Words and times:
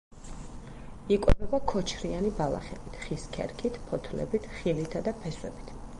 იკვებება 1.15 1.59
ქოჩრიანი 1.73 2.31
ბალახებით, 2.41 2.97
ხის 3.03 3.29
ქერქით, 3.39 3.81
ფოთლებით, 3.91 4.49
ხილითა 4.57 5.05
და 5.11 5.15
ფესვებით. 5.21 5.77